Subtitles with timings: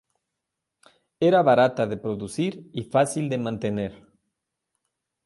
[1.27, 4.07] Era barata de producir y fácil de mantener.